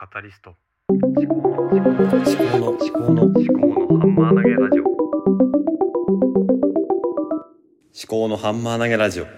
[0.00, 0.56] カタリスト。
[0.88, 4.84] 思考の思考の思考の思考のハンマー投げラジオ。
[4.84, 4.96] 思
[8.08, 9.24] 考のハンマー投げラジオ。
[9.24, 9.30] 思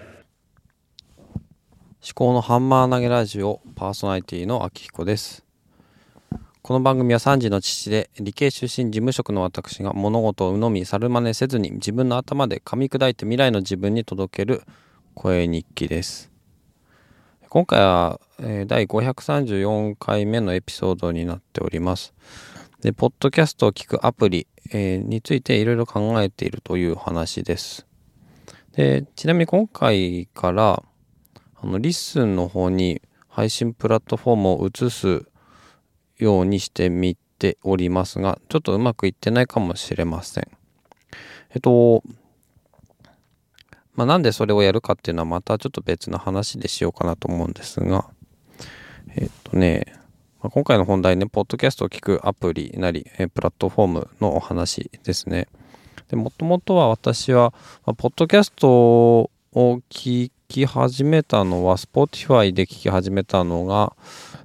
[2.15, 5.45] 考のハンマー投げラジオパーソナリティの秋彦です。
[6.63, 14.63] この番組は3児の父で理系出身事務職の私が物事を鵜呑み猿真似せずに自分の頭で噛み砕いて未来の自分に届ける
[15.15, 16.31] 声日記です。
[17.49, 22.13] 今回は、え第534回目のエピソードになっております。
[22.81, 27.87] でポッドキャストを聞くアプリ、えについていろいろ考えているという話です。
[28.73, 30.83] でちなみに今回から
[31.55, 35.25] あの LISTEN の方に配信プラットフォームを移す
[36.19, 40.49] ようにしてみておりますがちょっとうまくいってないかもしれません。
[41.55, 42.03] えっと
[43.95, 48.11] まあなんでそれをやるかっていうのはまたちょっと別の話でしようかなと思うんですが
[49.17, 50.03] えっとね
[50.43, 55.47] まあ今回の本題ね、ポッドキャストを聞くアプリなり、えプラットフォームのお話ですね。
[56.09, 57.55] で、もともとは私は、
[57.87, 59.31] まあポッドキャストを
[59.89, 63.95] 聞き始めたのは、Spotify で聞き始めたのが、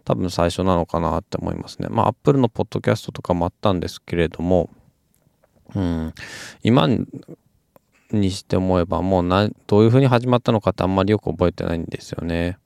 [0.06, 1.88] 多分最初なのかなって思いますね。
[1.90, 4.70] まあ、Apple のポッドキャストとかもあったんですけれども、
[5.74, 6.14] うん、
[6.64, 6.88] 今
[8.12, 12.60] にして思えば、もう、どういう風に始まったのかってあんまりよく覚えてないんですよね。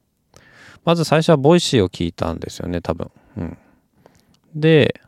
[0.83, 3.11] まず最初は Voicy を聞いたんですよね、多分。
[3.37, 3.57] うん。
[4.55, 5.01] で、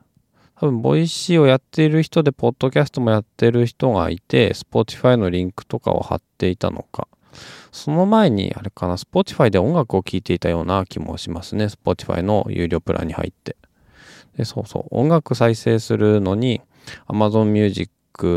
[0.56, 7.08] 多分、 Voicy をやっている人で、ポッドキャストもやってる人がいて、Spotify のリンクとかを貼っていたのか。
[7.72, 11.66] その前に、あれかな、Spotify で音楽を聴いていたような気もしますね。
[11.66, 13.58] Spotify の有料プランに入って。
[14.38, 14.86] で、そうそう。
[14.92, 16.62] 音楽再生するのに、
[17.08, 17.92] Amazon Music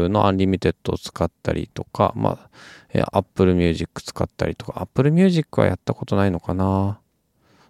[0.08, 2.48] の Unlimited を使ったりとか、ま
[2.92, 6.98] あ、Apple Music 使ったりとか、Apple Music はやったことないのかな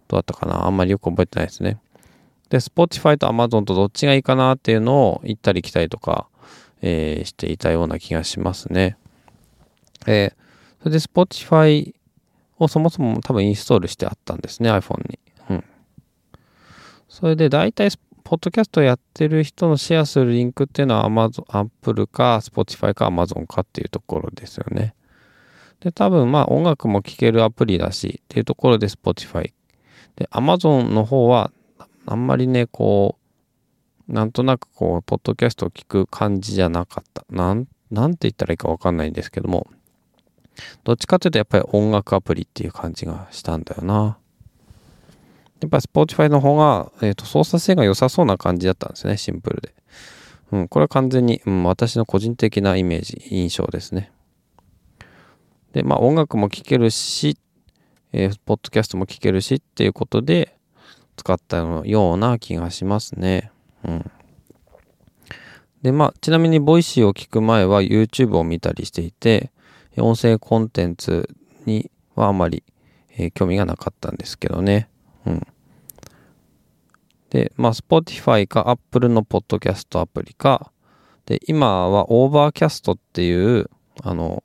[0.08, 0.66] どうだったかな？
[0.66, 1.78] あんまりよく覚えてないですね。
[2.48, 6.28] で、Spotify と Amazon とどっちがいいかなっていうのを行ったり来たりとか、
[6.82, 8.96] えーしていたような気がしますね。
[10.06, 10.46] えー
[10.82, 11.94] それで Spotify
[12.58, 15.18] をそもそも多分インストールしてあったんですね、iPhone に。
[15.50, 15.64] うん。
[17.08, 17.90] それで大体、
[18.22, 24.94] ポッドキャストやってる人のシェアするリンクっていうのは Amazon、Apple か Spotify か Amazon かっていうところですよね。
[25.80, 29.52] で、多分まあ音楽も聴けるアプリだしっていうところで Spotify。
[30.16, 31.50] で、Amazon の方は
[32.06, 33.16] あんまりね、こ
[34.08, 37.24] う、なんとなくこう、ポッドキャストを聞く感じじゃなかった。
[37.30, 39.66] なん、なんて言ったらいいかわかんないんですけども、
[40.84, 44.18] どっちかというとやっぱり音楽アプリっていう感じがしたんだよな。
[45.60, 49.74] やっぱ Spotify の方が、えっ、と、操作性が良さそうな感じだったんですね、シンプルで。
[50.52, 54.12] うん、これは完全に、うん、私の個人的なイメージ、印象ですね。
[55.72, 57.36] で、まあ音楽も聴けるし、
[58.18, 60.56] えーポッドキャストも聞けるしっていうことで
[61.16, 63.50] 使ったような気がしますね。
[63.84, 64.10] うん。
[65.82, 69.52] で、まあ、ちなみに Voicy を聞く前は YouTube を見たりしていて、
[69.98, 71.28] 音声コンテンツ
[71.66, 72.64] にはあまり、
[73.18, 74.88] えー興味がなかったんですけどね。
[75.26, 75.46] うん。
[77.28, 80.72] で、まあ、Spotify か Apple のポッドキャストアプリか、
[81.26, 83.68] で、今は Overcast っていう、
[84.02, 84.42] あの、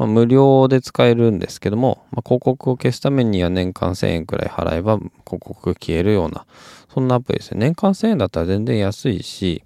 [0.00, 6.46] まあ、無料で使えるんですけども、まあ、広告を消すためには年間1000円くらい払えば広告が消えるような、
[6.88, 7.60] そんなアプリですね。
[7.60, 9.62] 年間1000円だったら全然安いし、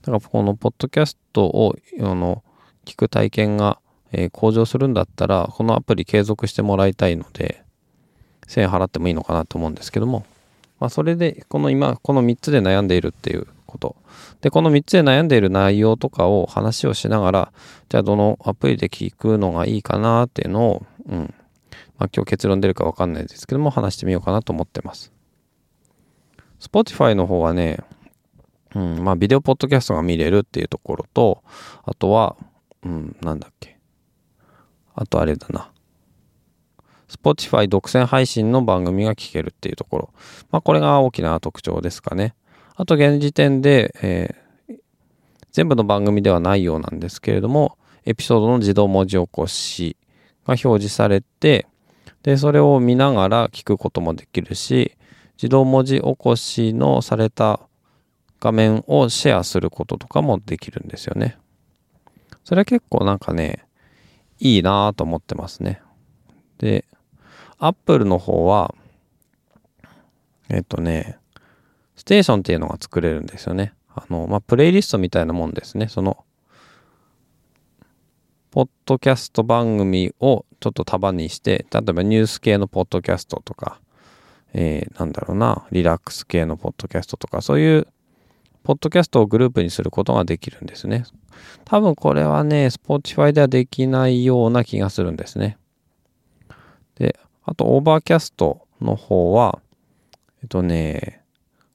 [0.00, 2.42] だからこのポッドキャストを、あの、
[2.86, 3.78] 聞く体験が、
[4.12, 7.62] えー向上するんだったら、このアプリ継続してもらいたいので、
[8.48, 10.24] 1000円払ってもいいのかなと思うんですけども、
[10.80, 13.96] まあ、それで、この今、この3つで悩んでいるっていうこと。
[14.40, 17.52] で、この3つで悩んでいる内容とかを話をしながら、
[17.88, 21.34] じゃあどのアプリで聞くのがいいかなっていうのを、うん。
[21.98, 25.12] まあ今日結論出るかわかんないですけども、話してみようかなと思ってます。
[26.60, 27.80] Spotify の方はね、
[28.74, 31.42] うん、まあビデオポッドキャストが見れるっていうところと、
[31.84, 32.36] あとは、
[32.84, 33.78] うん、なんだっけ。
[34.94, 35.70] あとあれだな。
[37.08, 40.10] Spotify 独占配信の番組が聞けるっていうところ。
[40.50, 42.34] まあこれが大きな特徴ですかね。
[42.76, 44.44] あと現時点で、えー
[45.54, 49.96] 全部の番組ではないようなんですけれども、エピソードの自動文字起こし
[50.44, 51.68] が表示されて、
[52.24, 54.96] で、それを見ながら聞くこともできるし、
[55.36, 57.60] 自動文字起こしのされた
[58.40, 61.38] 画面をシェアすることとかもできるんですよね。
[62.42, 63.64] それは結構なんかね、
[64.40, 65.80] いいなぁと思ってますね。
[66.58, 66.84] で、
[67.58, 68.74] Apple の方は、
[70.48, 71.16] えっとね、
[72.04, 73.72] ステーションっていうのが作れるんですよね。
[73.94, 75.88] あの、まあ、プレイリストみたいなもんですね。
[75.88, 76.22] その、
[78.50, 83.80] ポッドキャスト番組をちょっと束にして、例えばニュース系のポッドキャストとか、
[84.52, 87.86] えーなんだろうな、リラックス系のポッドキャストとか、そういう
[88.64, 91.04] ポッドキャストをグループにすることができるんですね。
[91.64, 95.56] 多分これはね、Spotify ではできないような気がするんですね。
[96.96, 99.58] で、あと、 Overcast の方は、
[100.42, 101.23] えっとね、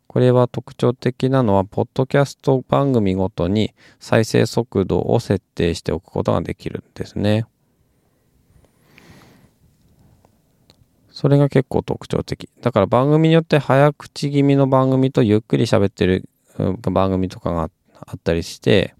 [0.09, 7.45] これは特徴的なのは、ポッドキャスト番組ごとに再生速度を設定しておくことができるんですね。
[11.11, 12.49] それが結構特徴的。
[12.59, 16.27] だから番組によって早口気味の番組とゆっくり喋ってる
[16.81, 17.69] 番組とかが
[18.07, 18.95] あったりして、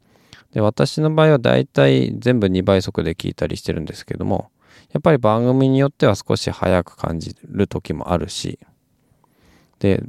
[0.54, 4.52] で、私の場合はだいたい全部2倍速で聞いたりしてるんですけども、
[4.92, 8.60] やっぱり番組によっては少し早く感じる時もあるし、
[9.80, 10.04] で、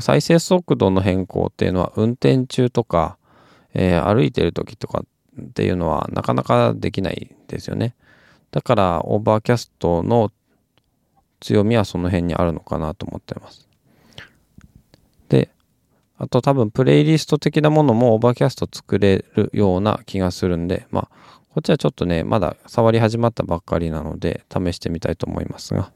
[0.00, 3.16] 再生速度の変更っていうのは運転中とか、
[3.74, 5.04] えー歩いてる時とか
[5.40, 7.94] っていうのはなかなかできないですよね。
[8.50, 10.30] だから Overcast の
[11.40, 13.68] 強みはその辺にあるのかなと思ってます。
[15.28, 15.50] で、
[16.18, 21.16] あと多分プレイリスト的なものも Overcast 作れるような気がするんで、まあ、
[21.54, 25.90] こっちはちょっとね、まだ触り始まったばっかりなので、試してみたいと思いますが。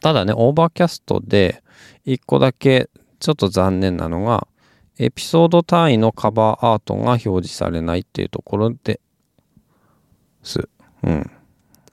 [0.00, 1.62] ただね、 Overcast で
[2.04, 2.88] 一個だけ
[3.18, 4.46] ちょっと残念なのが、
[4.98, 9.00] エピソード単位のカバーアートが表示されないっていうところで
[10.42, 10.68] す。
[11.02, 11.30] うん。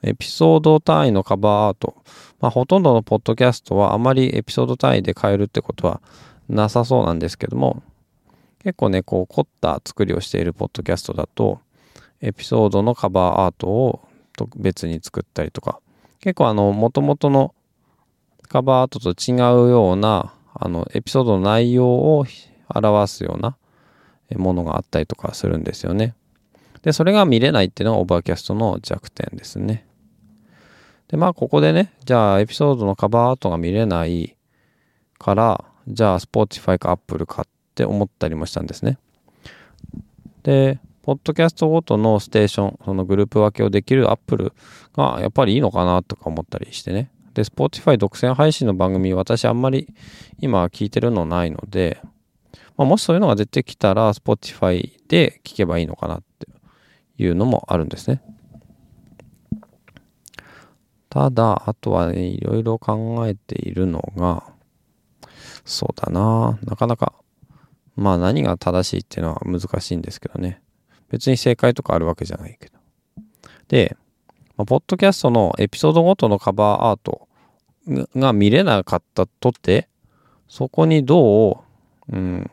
[0.02, 1.96] エピソード単位のカバーアート。
[2.40, 6.00] まあ、ほとんどのポッドキャストはあまりエピソード単位で変えるってことは
[6.48, 7.82] なさそうなんですけども、
[8.62, 11.60] 結構ね、こう凝った作りをしているポッドキャストだと、
[12.20, 15.80] エピソードのカバーアートをと別に作ったりとか、
[16.20, 17.53] 結構あの、元々の
[18.54, 19.34] カバーアートと違
[19.66, 22.24] うような、あの、エピソードの内容を
[22.72, 23.56] 表すような
[24.36, 26.14] ものがあったりとかするんですよね。
[26.82, 29.88] で、それが見れないっていうのが Overcast の弱点ですね。
[31.08, 34.36] で、まあ、ここでね、じゃあ、エピソードのカバーアートが見れない
[35.18, 38.98] から、じゃあ、Spotify か Apple かって思ったりもしたんですね。
[40.44, 44.52] で、ポッドキャストごとのステーション、そのグループ分けをできる Apple
[44.96, 47.10] がやっぱりいいのかなとか思ったりしてね。
[47.34, 49.92] で、Spotify 独占配信の番組、私あんまり
[50.38, 52.00] 今聞いてるのないので、
[52.76, 56.48] まあ、もしそういうのが出てきたら、Spotify で聞けばいいのかなって
[57.18, 58.22] いうのもあるんですね。
[61.10, 64.44] ただ、あとはね、いろいろ考えているのが、
[65.64, 67.14] そうだな、なかなか、
[67.96, 70.60] まあ何が正しいっていうのは難しいんですけどね。
[71.10, 72.78] 別に正解とかあるわけじゃないけど。
[73.68, 73.96] で、
[74.56, 77.28] まあ、ポッドキャストのエピソードごとのカバーアート
[78.16, 79.88] が見れなかったとって、
[80.48, 81.64] そこにど
[82.08, 82.50] う、うん、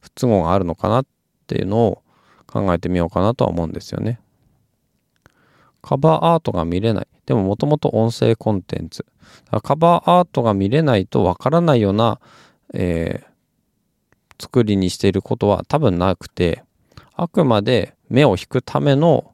[0.00, 1.06] 不都合があるのかなっ
[1.46, 2.02] ていうのを
[2.46, 4.20] 考えてみようかなとは思うんですよね。
[5.82, 7.06] カバーアートが見れない。
[7.26, 9.04] でももともと音声コンテンツ。
[9.62, 12.20] カバーアートが見れないとわからないような、
[12.72, 13.34] えー
[14.40, 16.64] 作りにしていることは多分なくて、
[17.14, 19.32] あくまで目を引くための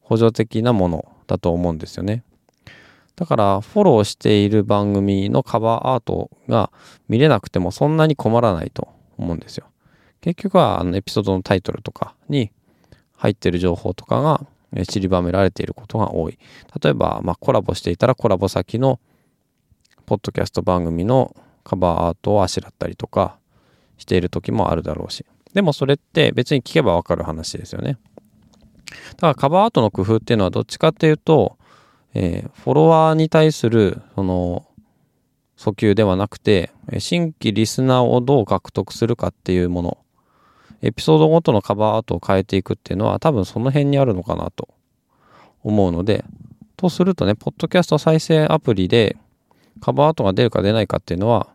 [0.00, 2.24] 補助的なものだと思うんですよね。
[3.14, 6.70] だからフォローしている番組のカバーアートが
[7.08, 9.66] 見れなくてもそんなに困らないと思うんですよ。
[10.20, 12.50] 結局はあのエピソードのタイトルとかに
[13.16, 14.46] 入ってる情報とかが
[14.86, 16.38] 散りばめられていることが多い。
[16.80, 19.00] 例えば、まあ、コラボしていたらコラボ先の
[20.06, 23.36] ポッドキャスト番組のカバーアートをあしらったりとか
[23.96, 25.26] している時もあるだろうし。
[25.54, 27.98] でもそれって別に聞けばわかる話ですよね。
[29.12, 31.56] だからカバーアートの工夫っていうのはどっちかっていうと、
[32.14, 34.66] えーフォロワーに対するその
[35.58, 39.98] 訴求ではなくて、新規リスナーをどう獲得するかっていうもの。
[40.82, 44.68] エピソードごとのカバーアートを変えていくっていうのは多分その辺にあるのかなと
[45.64, 46.24] 思うので、
[46.76, 49.16] とするとね、ポッドキャスト再生アプリで
[49.80, 51.48] カバーアートが出るか出ないかっていうのは、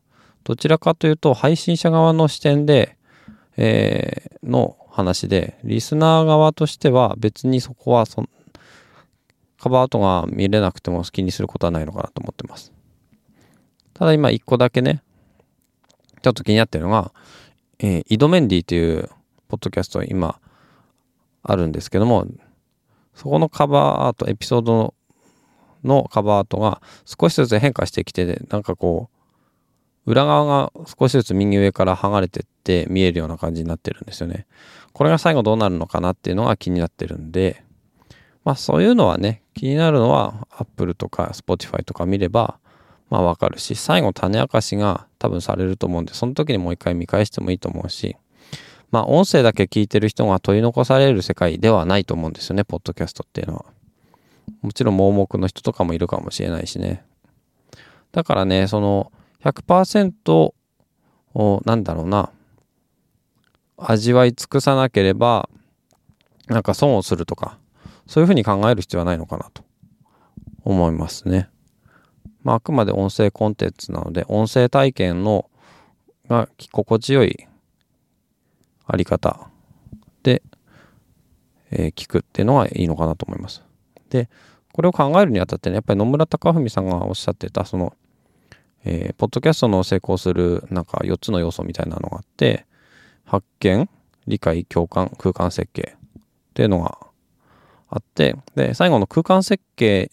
[0.43, 2.97] どちらかというと配信者側の視点で、
[3.55, 8.23] えーの話で、リスナー側としては別にそこはそ
[9.59, 12.71] カバーアートが見れなくても気にすることはないのかなと思ってます。
[13.95, 15.01] ただ今一個だけね、
[16.21, 17.12] ちょっと気になってるのが、
[17.79, 19.09] えーイドメンディという
[19.47, 20.39] ポッドキャスト今
[21.41, 22.27] あるんですけども、
[23.15, 24.93] そこのカバーアート、エピソード
[25.83, 29.09] のカバーアートが少しずつ変化してきて、なんかこ
[30.05, 34.48] う、裏側が少しずつ右上から剥がれてっって見えるような感じになってるんですよね。
[34.93, 37.63] これが最後どうなるのかなっていうのが気になってるんで、
[38.46, 42.58] まあそういうのはね、気になるのは Apple とか Spotify とか見れば、
[43.10, 48.15] まあわかるし、最後種明かしが多分されると思うんで、その時にもう一回見返してもいいと思うし、
[48.91, 53.65] まあ音声だけ聞いてる人が取り残される世界ではないと思うんですよね、ポッドキャストっていうのは。
[54.62, 57.03] もちろん盲目の人とかもいるかもしれないしね。
[58.13, 59.12] だからね、その
[59.43, 60.51] 100%
[61.34, 62.29] を、なんだろうな、
[63.85, 65.49] 味わい尽くさなければ、
[66.47, 67.57] なんか損をするとか、
[68.07, 69.63] そういうふうに考える必要はないのかなと
[70.63, 71.49] 思いますね。
[72.43, 75.49] まあ、あくまで音声コンテンツなので、音声体験の
[76.27, 77.47] が心地よい
[78.85, 79.49] あり方
[80.23, 80.41] で、
[81.71, 83.63] えー聞くっていうのがいいのかなと思います。
[84.09, 84.29] で、
[84.73, 87.93] これを考えるにあたってね、やっぱり野村隆文さんがおっしゃってた、その、
[88.85, 92.65] えーポッドキャストの成功するなんか4つの要素みたいなのがあって、
[93.25, 93.89] 発見、
[94.27, 96.21] 理解、共感、空間設計っ
[96.53, 96.97] ていうのが
[97.89, 100.11] あって、で、最後の空間設計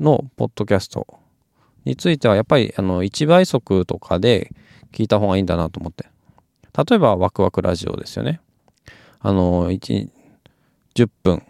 [0.00, 1.18] のポッドキャスト
[1.84, 4.52] については、やっぱりあの1倍速とかで
[4.92, 6.06] 聞いた方がいいんだなと思って。
[6.88, 8.40] 例えば、ワクワクラジオですよね。
[9.20, 10.08] あの、1、
[10.94, 11.42] 10分、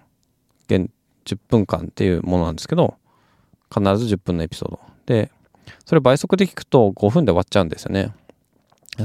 [0.68, 0.88] 10
[1.48, 2.96] 分間っていうものなんですけど、
[3.70, 4.80] 必ず10分のエピソード。
[5.04, 5.30] で、
[5.84, 8.14] それ倍速で聞くと5分で終わっちゃうんですよね。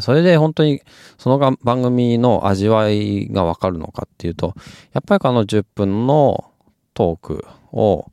[0.02, 0.82] それで本当に
[1.18, 4.56] そのが番組の味わいがわかるのかっていうと、
[4.94, 6.46] やっぱりあの10分の
[6.94, 8.06] トークを、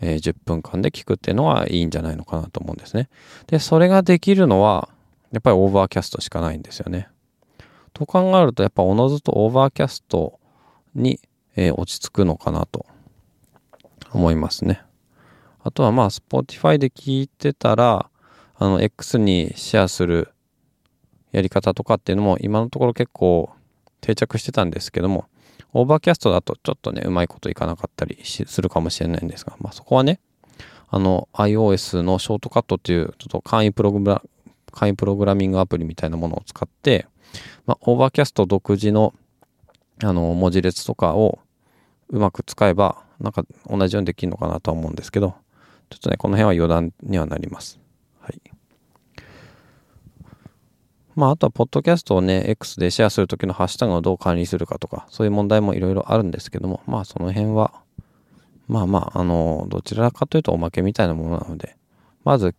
[0.00, 3.10] え10分間で聞くっていうのはいいんじゃないのかなと思うんですね。
[3.48, 4.88] で、それができるのは、
[5.30, 7.08] やっぱり Overcast しかないんですよね。
[7.92, 10.38] と考えると、やっぱおのずと Overcast
[10.94, 11.20] に、
[11.56, 12.86] え落ち着くのかなと
[14.12, 14.82] 思いますね。
[15.62, 18.08] あとはまあ、Spotify で聞いてたら、
[18.56, 20.32] あの、X にシェアする
[21.32, 23.50] やり方とかっていうのも今のところ結構
[24.00, 25.26] 定着してたんですけども、
[25.72, 30.20] Overcast だとちょっとね、うまいこといかなかったりするかもしれないんですが、まあそこはね、
[30.88, 34.22] あの、iOS のショートカットっていう、ちょっと簡易プログラ、
[34.72, 37.06] 簡易プログラミングアプリみたいなものを使って、
[37.66, 39.14] まあ、 Overcast 独自の、
[40.02, 41.38] あの、文字列とかを
[42.08, 45.34] うまく使えば、なんか同じようにできるのかなとは思うんですけど、
[45.90, 47.78] ちょっとね、この辺は余談にはなります。
[48.20, 48.40] はい。
[51.20, 57.74] まあ、あとは、ポッドキャストをね、X でシェアするときのハッシュタグをどう管理するかとか、そういう問題もいろいろあるんですけども、まあ、その辺は、
[58.68, 61.76] まあまあ、あの、どちらかというとおまけみたいなものなので、
[62.24, 62.54] まず、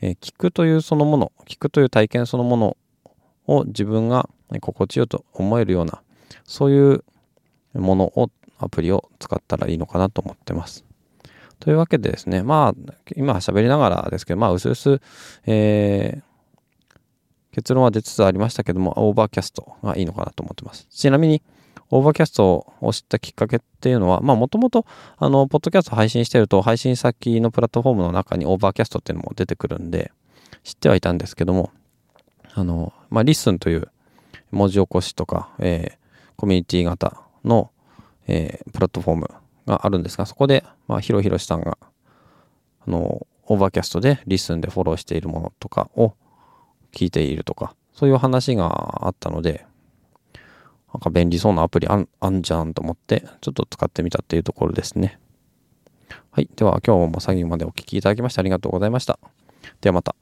[0.00, 2.76] えー聞くというそのもの、聞くという体験そのもの
[3.48, 4.28] を自分が
[4.60, 6.00] 心地よいと思えるような、
[6.44, 7.04] そういう
[7.74, 10.84] ものを、アプリを使ったらいいのかなと思ってます。
[11.58, 15.00] というわけでですね、まあ、今喋りながらですけど、まあ、うすうす、
[15.46, 16.27] えー
[17.58, 20.86] 結論は出つつありましたけども、 Overcast がいいのかなと思ってます。
[20.90, 21.42] ちなみに、
[21.90, 24.86] Overcast を知ったきっかけっていうのは、まあ、もともと、
[25.16, 30.12] あの、ポッドキャスト配信してると、配信先のプラットフォームの中に Overcast っていうのも出てくるんで、
[30.62, 31.72] 知ってはいたんですけども、
[32.54, 33.88] あの、まあ、 LISTEN という
[34.52, 35.98] 文字起こしとか、えー
[36.36, 37.72] コミュニティ型の、
[38.28, 39.30] えープラットフォーム
[39.66, 41.76] があるんですが、そこで、まあ、ヒロヒロシさんが、
[42.86, 46.14] あの、 Overcast で LISTEN でフォローしているものとかを
[46.92, 49.66] 聞いているとか、そういう話があったので、
[50.92, 55.18] なんか便利そうなアプリあんあんじゃんと思って、ちょっと使ってみたっていうところですね。
[56.30, 56.48] はい。
[56.56, 59.18] では今日も最後までお聞きいただきましてありがとうございました。
[59.80, 60.14] ではまた。